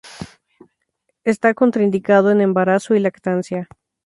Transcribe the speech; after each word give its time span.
Está 1.23 1.53
contraindicado 1.53 2.31
en 2.31 2.41
embarazo 2.41 2.95
y 2.95 2.99
lactancia. 2.99 3.69